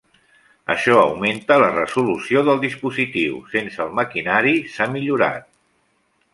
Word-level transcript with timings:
Això 0.75 0.95
augmenta 1.01 1.57
la 1.65 1.67
resolució 1.75 2.43
del 2.49 2.63
dispositiu, 2.65 3.37
sense 3.53 3.87
el 3.87 3.95
maquinari 4.03 4.59
s'ha 4.75 4.93
millorat. 4.99 5.49